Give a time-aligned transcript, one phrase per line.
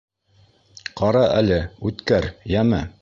[1.01, 1.59] Ҡара әле,
[1.91, 2.83] үткәр, йәме!